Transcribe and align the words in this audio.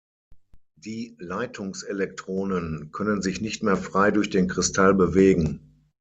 Die 0.77 1.15
Leitungselektronen 1.19 2.91
können 2.91 3.21
sich 3.21 3.39
nicht 3.39 3.61
mehr 3.61 3.77
frei 3.77 4.09
durch 4.09 4.31
den 4.31 4.47
Kristall 4.47 4.95
bewegen. 4.95 5.85